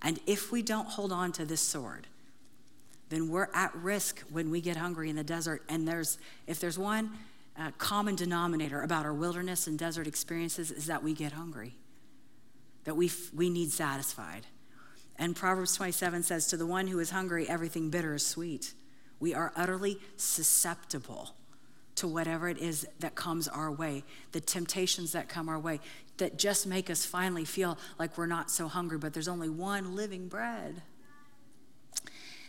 [0.00, 2.06] And if we don't hold on to this sword,
[3.10, 5.62] then we're at risk when we get hungry in the desert.
[5.68, 7.10] And there's, if there's one
[7.58, 11.74] uh, common denominator about our wilderness and desert experiences, is that we get hungry,
[12.84, 14.46] that we, we need satisfied.
[15.16, 18.72] And Proverbs 27 says, To the one who is hungry, everything bitter is sweet.
[19.18, 21.34] We are utterly susceptible
[21.96, 25.80] to whatever it is that comes our way, the temptations that come our way,
[26.16, 29.96] that just make us finally feel like we're not so hungry, but there's only one
[29.96, 30.80] living bread.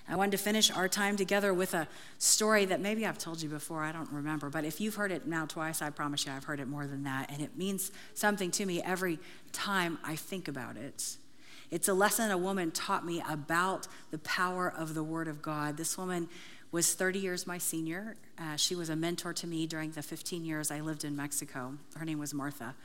[0.07, 1.87] I wanted to finish our time together with a
[2.17, 5.27] story that maybe I've told you before, I don't remember, but if you've heard it
[5.27, 7.31] now twice, I promise you I've heard it more than that.
[7.31, 9.19] And it means something to me every
[9.51, 11.17] time I think about it.
[11.69, 15.77] It's a lesson a woman taught me about the power of the Word of God.
[15.77, 16.27] This woman
[16.71, 18.15] was 30 years my senior.
[18.37, 21.75] Uh, she was a mentor to me during the 15 years I lived in Mexico.
[21.95, 22.75] Her name was Martha.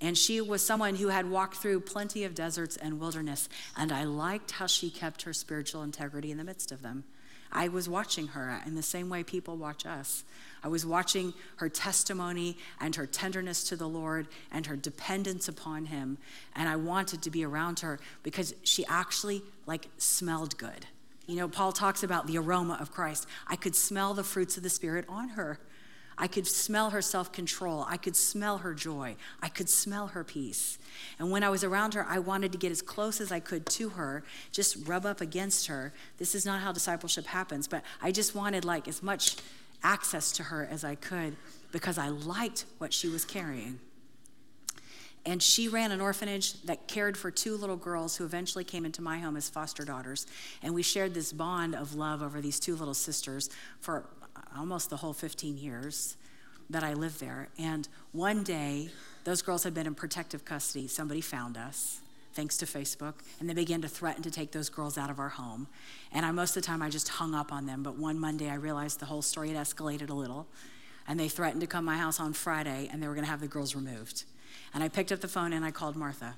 [0.00, 4.04] And she was someone who had walked through plenty of deserts and wilderness, and I
[4.04, 7.04] liked how she kept her spiritual integrity in the midst of them.
[7.50, 10.24] I was watching her in the same way people watch us.
[10.62, 15.86] I was watching her testimony and her tenderness to the Lord and her dependence upon
[15.86, 16.18] him,
[16.54, 20.86] and I wanted to be around her because she actually like smelled good.
[21.26, 23.26] You know, Paul talks about the aroma of Christ.
[23.46, 25.58] I could smell the fruits of the Spirit on her.
[26.18, 27.86] I could smell her self control.
[27.88, 29.14] I could smell her joy.
[29.40, 30.78] I could smell her peace.
[31.18, 33.66] And when I was around her, I wanted to get as close as I could
[33.66, 35.92] to her, just rub up against her.
[36.18, 39.36] This is not how discipleship happens, but I just wanted like as much
[39.82, 41.36] access to her as I could
[41.70, 43.78] because I liked what she was carrying.
[45.24, 49.02] And she ran an orphanage that cared for two little girls who eventually came into
[49.02, 50.26] my home as foster daughters.
[50.62, 53.50] And we shared this bond of love over these two little sisters
[53.80, 54.06] for
[54.58, 56.16] almost the whole 15 years
[56.70, 57.48] that I lived there.
[57.58, 58.90] And one day,
[59.24, 60.86] those girls had been in protective custody.
[60.88, 62.00] Somebody found us,
[62.34, 65.30] thanks to Facebook, and they began to threaten to take those girls out of our
[65.30, 65.68] home.
[66.12, 67.82] And I, most of the time, I just hung up on them.
[67.82, 70.46] But one Monday, I realized the whole story had escalated a little.
[71.06, 73.30] And they threatened to come to my house on Friday, and they were going to
[73.30, 74.24] have the girls removed.
[74.74, 76.34] And I picked up the phone and I called Martha.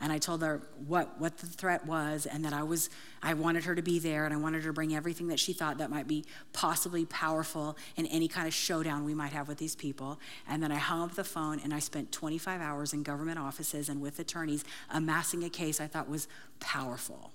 [0.00, 2.88] And I told her what, what the threat was and that I was
[3.22, 5.52] I wanted her to be there and I wanted her to bring everything that she
[5.52, 9.58] thought that might be possibly powerful in any kind of showdown we might have with
[9.58, 10.18] these people.
[10.48, 13.90] And then I hung up the phone and I spent 25 hours in government offices
[13.90, 16.28] and with attorneys amassing a case I thought was
[16.60, 17.32] powerful.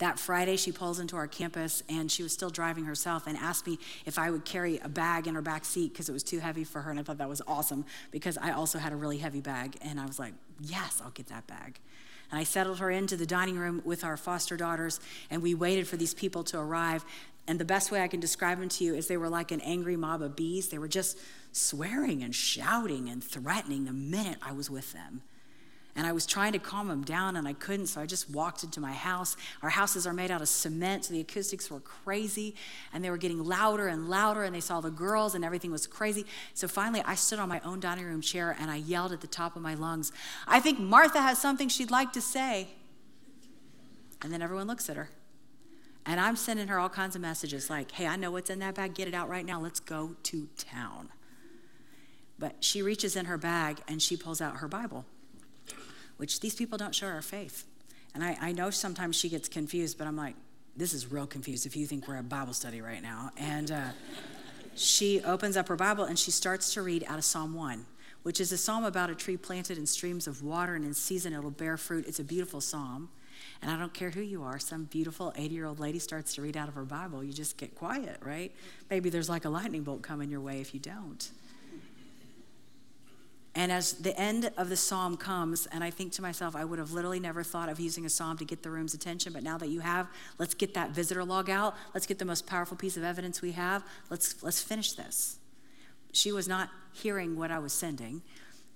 [0.00, 3.66] That Friday, she pulls into our campus and she was still driving herself and asked
[3.66, 6.38] me if I would carry a bag in her back seat because it was too
[6.38, 6.90] heavy for her.
[6.90, 9.76] And I thought that was awesome because I also had a really heavy bag.
[9.82, 11.80] And I was like, yes, I'll get that bag.
[12.30, 15.88] And I settled her into the dining room with our foster daughters, and we waited
[15.88, 17.04] for these people to arrive.
[17.48, 19.60] And the best way I can describe them to you is they were like an
[19.62, 20.68] angry mob of bees.
[20.68, 21.18] They were just
[21.52, 25.22] swearing and shouting and threatening the minute I was with them.
[25.96, 28.62] And I was trying to calm them down and I couldn't, so I just walked
[28.62, 29.36] into my house.
[29.62, 32.54] Our houses are made out of cement, so the acoustics were crazy.
[32.92, 35.86] And they were getting louder and louder, and they saw the girls, and everything was
[35.86, 36.26] crazy.
[36.54, 39.26] So finally, I stood on my own dining room chair and I yelled at the
[39.26, 40.12] top of my lungs,
[40.46, 42.68] I think Martha has something she'd like to say.
[44.22, 45.10] And then everyone looks at her.
[46.06, 48.74] And I'm sending her all kinds of messages like, hey, I know what's in that
[48.74, 51.10] bag, get it out right now, let's go to town.
[52.38, 55.04] But she reaches in her bag and she pulls out her Bible
[56.20, 57.64] which these people don't share our faith.
[58.14, 60.34] And I, I know sometimes she gets confused, but I'm like,
[60.76, 63.30] this is real confused if you think we're at Bible study right now.
[63.38, 63.88] And uh,
[64.74, 67.86] she opens up her Bible and she starts to read out of Psalm 1,
[68.22, 71.32] which is a psalm about a tree planted in streams of water, and in season
[71.32, 72.04] it'll bear fruit.
[72.06, 73.08] It's a beautiful psalm.
[73.62, 76.42] And I don't care who you are, some beautiful 80 year old lady starts to
[76.42, 78.54] read out of her Bible, you just get quiet, right?
[78.90, 81.30] Maybe there's like a lightning bolt coming your way if you don't.
[83.54, 86.78] And as the end of the psalm comes, and I think to myself, I would
[86.78, 89.58] have literally never thought of using a psalm to get the room's attention, but now
[89.58, 90.06] that you have,
[90.38, 91.74] let's get that visitor log out.
[91.92, 93.84] Let's get the most powerful piece of evidence we have.
[94.08, 95.38] Let's, let's finish this.
[96.12, 98.22] She was not hearing what I was sending,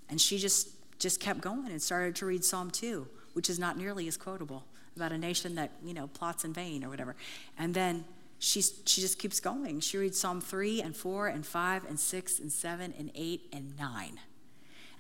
[0.09, 3.79] and she just, just kept going and started to read Psalm 2, which is not
[3.79, 4.65] nearly as quotable
[4.97, 7.15] about a nation that, you know, plots in vain or whatever.
[7.59, 8.05] And then
[8.41, 9.81] she, she just keeps going.
[9.81, 13.79] She reads Psalm 3 and 4 and 5 and 6 and 7 and 8 and
[13.79, 14.21] 9.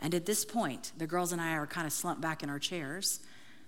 [0.04, 2.58] And at this point, the girls and I are kind of slumped back in our
[2.58, 3.20] chairs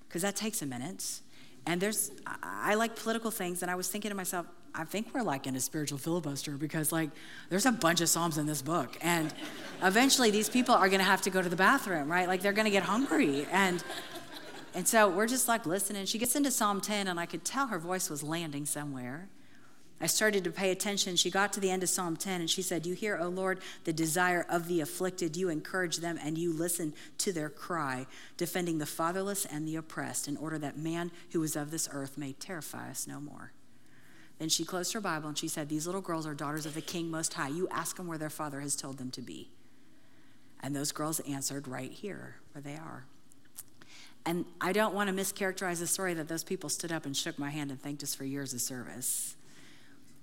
[0.07, 1.23] because that takes a minute.
[1.65, 2.11] And there's,
[2.43, 4.45] I, like political things, and I was thinking to myself,
[4.75, 7.09] I think we're like in a spiritual filibuster because, like,
[7.49, 8.99] there's a bunch of Psalms in this book.
[9.01, 9.33] And
[9.83, 12.29] eventually, these people are going to have to go to the bathroom, right?
[12.29, 13.47] Like, they're going to get hungry.
[13.51, 13.83] And,
[14.75, 16.05] and so we're just like listening.
[16.05, 19.31] She gets into Psalm 10, and I could tell her voice was landing somewhere.
[20.01, 21.17] I started to pay attention.
[21.17, 23.61] She got to the end of Psalm 10 and she said, You hear, O Lord,
[23.85, 25.37] the desire of the afflicted.
[25.37, 28.07] You encourage them and you listen to their cry,
[28.37, 32.19] defending the fatherless and the oppressed, in order that man who is of this earth
[32.19, 33.53] may terrify us no more.
[34.39, 36.83] Then she closed her Bible and she said, These little girls are daughters of the
[36.83, 37.49] King Most High.
[37.49, 39.51] You ask them where their father has told them to be.
[40.61, 43.07] And those girls answered, Right here, where they are.
[44.27, 47.39] And I don't want to mischaracterize the story that those people stood up and shook
[47.39, 49.36] my hand and thanked us for years of service.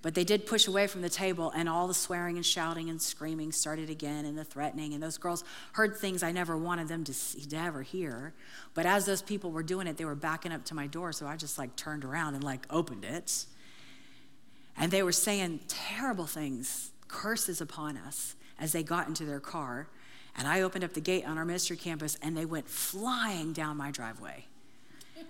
[0.04, 3.00] But they did push away from the table, and all the swearing and shouting and
[3.00, 4.92] screaming started again, and the threatening.
[4.92, 8.34] And those girls heard things I never wanted them to, see, to ever hear.
[8.74, 11.26] But as those people were doing it, they were backing up to my door, so
[11.26, 13.46] I just like turned around and like opened it.
[14.76, 19.88] And they were saying terrible things, curses upon us as they got into their car.
[20.36, 23.78] And I opened up the gate on our ministry campus, and they went flying down
[23.78, 24.48] my driveway.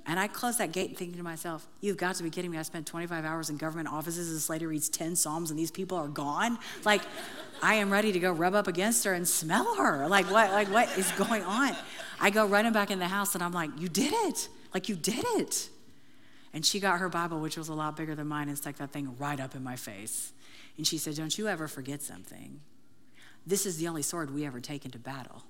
[0.06, 2.58] And I closed that gate thinking to myself, you've got to be kidding me.
[2.58, 4.32] I spent 25 hours in government offices.
[4.32, 6.58] This lady reads 10 Psalms and these people are gone.
[6.84, 7.02] Like,
[7.62, 10.06] I am ready to go rub up against her and smell her.
[10.08, 11.74] Like, what, like, what is going on?
[12.20, 14.48] I go running back in the house and I'm like, you did it.
[14.74, 15.70] Like, you did it.
[16.52, 18.92] And she got her Bible, which was a lot bigger than mine, and stuck that
[18.92, 20.32] thing right up in my face.
[20.76, 22.60] And she said, Don't you ever forget something.
[23.44, 25.42] This is the only sword we ever take into battle.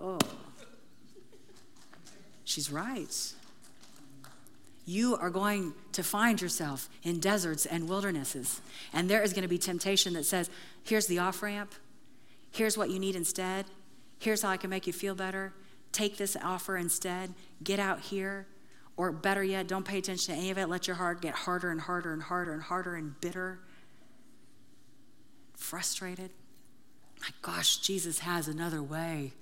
[0.00, 0.18] oh.
[2.46, 3.34] She's right
[4.86, 8.60] you are going to find yourself in deserts and wildernesses.
[8.92, 10.48] And there is going to be temptation that says,
[10.84, 11.74] here's the off ramp,
[12.52, 13.66] here's what you need instead,
[14.20, 15.52] here's how I can make you feel better.
[15.90, 18.46] Take this offer instead, get out here.
[18.98, 20.68] Or better yet, don't pay attention to any of it.
[20.68, 23.58] Let your heart get harder and harder and harder and harder and bitter,
[25.54, 26.30] frustrated.
[27.20, 29.32] My gosh, Jesus has another way.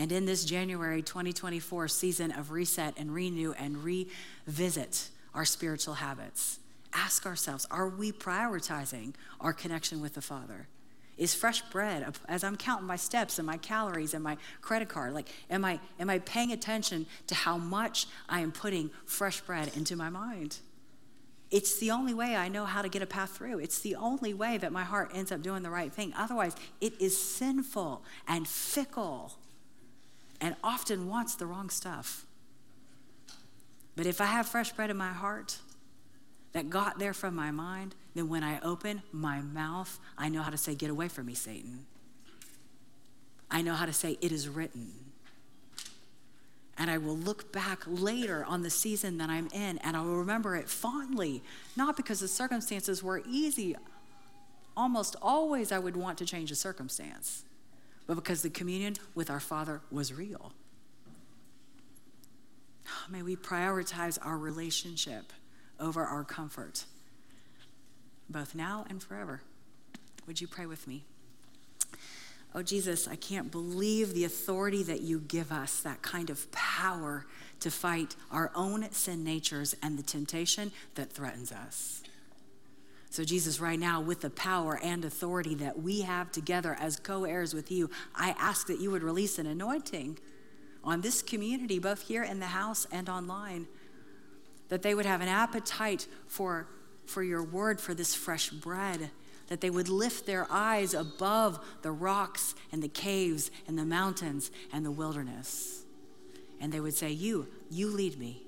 [0.00, 6.58] And in this January 2024 season of reset and renew and revisit our spiritual habits,
[6.94, 10.68] ask ourselves are we prioritizing our connection with the Father?
[11.18, 15.12] Is fresh bread, as I'm counting my steps and my calories and my credit card,
[15.12, 19.70] like, am I, am I paying attention to how much I am putting fresh bread
[19.76, 20.60] into my mind?
[21.50, 23.58] It's the only way I know how to get a path through.
[23.58, 26.14] It's the only way that my heart ends up doing the right thing.
[26.16, 29.34] Otherwise, it is sinful and fickle
[30.40, 32.24] and often wants the wrong stuff.
[33.96, 35.58] But if I have fresh bread in my heart
[36.52, 40.50] that got there from my mind, then when I open my mouth, I know how
[40.50, 41.86] to say, Get away from me, Satan.
[43.50, 44.92] I know how to say, It is written.
[46.78, 50.16] And I will look back later on the season that I'm in and I will
[50.16, 51.42] remember it fondly,
[51.76, 53.76] not because the circumstances were easy.
[54.74, 57.44] Almost always I would want to change the circumstance
[58.10, 60.52] but because the communion with our Father was real.
[62.88, 65.32] Oh, may we prioritize our relationship
[65.78, 66.86] over our comfort,
[68.28, 69.42] both now and forever.
[70.26, 71.04] Would you pray with me?
[72.52, 77.26] Oh, Jesus, I can't believe the authority that you give us, that kind of power
[77.60, 82.02] to fight our own sin natures and the temptation that threatens us.
[83.10, 87.24] So, Jesus, right now, with the power and authority that we have together as co
[87.24, 90.18] heirs with you, I ask that you would release an anointing
[90.84, 93.66] on this community, both here in the house and online,
[94.68, 96.68] that they would have an appetite for,
[97.04, 99.10] for your word, for this fresh bread,
[99.48, 104.52] that they would lift their eyes above the rocks and the caves and the mountains
[104.72, 105.82] and the wilderness.
[106.60, 108.44] And they would say, You, you lead me.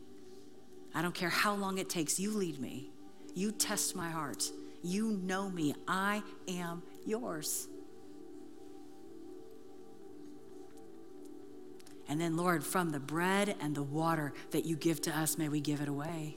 [0.94, 2.91] I don't care how long it takes, you lead me.
[3.34, 4.50] You test my heart.
[4.82, 5.74] You know me.
[5.86, 7.68] I am yours.
[12.08, 15.48] And then, Lord, from the bread and the water that you give to us, may
[15.48, 16.36] we give it away.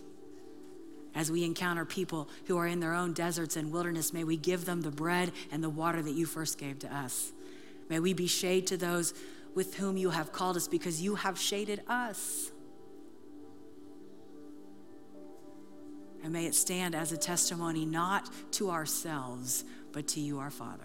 [1.13, 4.65] As we encounter people who are in their own deserts and wilderness, may we give
[4.65, 7.31] them the bread and the water that you first gave to us.
[7.89, 9.13] May we be shade to those
[9.53, 12.51] with whom you have called us because you have shaded us.
[16.25, 20.81] And may it stand as a testimony not to ourselves, but to you, our Father.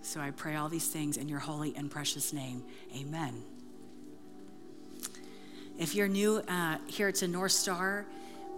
[0.00, 2.62] So I pray all these things in your holy and precious name.
[2.96, 3.42] Amen.
[5.76, 8.06] If you're new uh, here to North Star,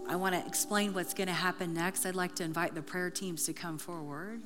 [0.06, 2.04] I want to explain what's going to happen next.
[2.04, 4.42] I'd like to invite the prayer teams to come forward.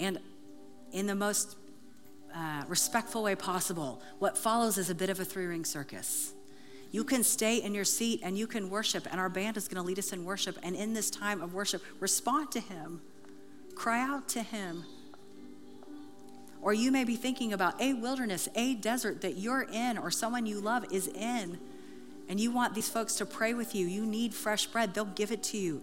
[0.00, 0.18] And
[0.92, 1.56] in the most
[2.34, 6.33] uh, respectful way possible, what follows is a bit of a three ring circus.
[6.94, 9.82] You can stay in your seat and you can worship, and our band is going
[9.82, 10.56] to lead us in worship.
[10.62, 13.00] And in this time of worship, respond to Him,
[13.74, 14.84] cry out to Him.
[16.62, 20.46] Or you may be thinking about a wilderness, a desert that you're in, or someone
[20.46, 21.58] you love is in,
[22.28, 23.88] and you want these folks to pray with you.
[23.88, 25.82] You need fresh bread, they'll give it to you.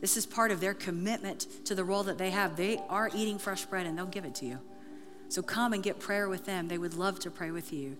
[0.00, 2.54] This is part of their commitment to the role that they have.
[2.54, 4.60] They are eating fresh bread and they'll give it to you.
[5.28, 6.68] So come and get prayer with them.
[6.68, 7.96] They would love to pray with you.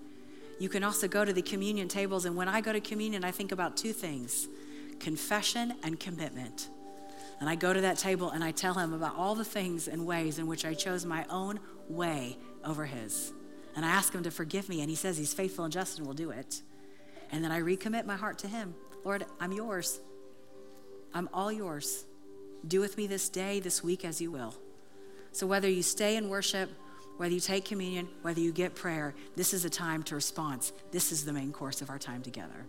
[0.58, 3.30] You can also go to the communion tables, and when I go to communion, I
[3.30, 4.48] think about two things
[4.98, 6.70] confession and commitment.
[7.38, 10.06] And I go to that table and I tell him about all the things and
[10.06, 13.32] ways in which I chose my own way over his.
[13.74, 16.06] And I ask him to forgive me, and he says he's faithful and just and
[16.06, 16.62] will do it.
[17.30, 20.00] And then I recommit my heart to him Lord, I'm yours.
[21.14, 22.06] I'm all yours.
[22.66, 24.54] Do with me this day, this week, as you will.
[25.30, 26.70] So whether you stay in worship,
[27.16, 30.72] whether you take communion, whether you get prayer, this is a time to response.
[30.90, 32.66] This is the main course of our time together.